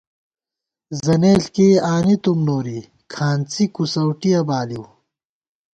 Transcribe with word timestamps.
زنېݪ 1.03 1.43
کېئی 1.55 1.77
آنِی 1.93 2.15
تُوم 2.23 2.39
نوری، 2.47 2.79
کھانڅی 3.11 3.65
کُوسَؤٹِیَہ 3.73 4.41
بالِؤ 4.47 4.83